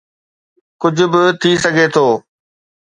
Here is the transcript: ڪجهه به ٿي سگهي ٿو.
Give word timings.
ڪجهه 0.81 1.07
به 1.11 1.21
ٿي 1.41 1.51
سگهي 1.63 1.87
ٿو. 1.95 2.07